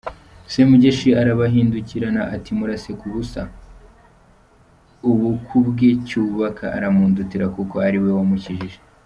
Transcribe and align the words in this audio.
Semugeshi 0.51 1.07
arabahindukirana 1.21 2.21
ati 2.35 2.49
"Muramuseka 2.57 3.01
ubusa, 3.09 3.41
ubu 5.09 5.29
ku 5.45 5.57
bwe 5.67 5.89
Cyubaka 6.07 6.65
aramundutira 6.77 7.45
kuko 7.55 7.75
ari 7.87 7.99
we 8.03 8.09
wamukijije. 8.17 8.79